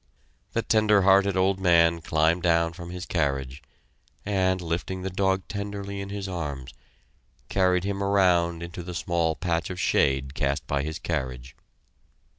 The 0.53 0.63
tender 0.63 1.03
hearted 1.03 1.37
old 1.37 1.59
man 1.59 2.01
climbed 2.01 2.41
down 2.41 2.73
from 2.73 2.89
his 2.89 3.05
carriage, 3.05 3.61
and, 4.25 4.59
lifting 4.59 5.03
the 5.03 5.11
dog 5.11 5.43
tenderly 5.47 6.01
in 6.01 6.09
his 6.09 6.27
arms, 6.27 6.73
carried 7.49 7.83
him 7.83 8.01
around 8.01 8.63
into 8.63 8.81
the 8.81 8.95
small 8.95 9.35
patch 9.35 9.69
of 9.69 9.79
shade 9.79 10.33
cast 10.33 10.65
by 10.65 10.81
his 10.81 10.97
carriage. 10.97 11.55